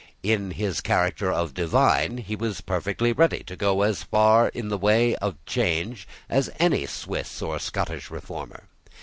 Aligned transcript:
In 0.23 0.49
his 0.49 0.81
character 0.81 1.31
of 1.31 1.53
divine 1.53 2.17
he 2.17 2.35
was 2.35 2.61
perfectly 2.61 3.13
ready 3.13 3.43
to 3.43 3.55
go 3.55 3.83
as 3.83 4.01
far 4.01 4.47
in 4.47 4.69
the 4.69 4.77
way 4.79 5.15
of 5.17 5.37
change 5.45 6.07
as 6.27 6.49
any 6.57 6.87
Swiss 6.87 7.39
or 7.39 7.59
Scottish 7.59 8.09
Reformer. 8.09 8.63